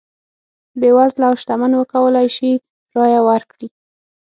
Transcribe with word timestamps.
بېوزله 0.79 1.25
او 1.29 1.33
شتمن 1.41 1.71
وکولای 1.77 2.27
شي 2.35 2.51
رایه 2.95 3.21
ورکړي. 3.29 3.67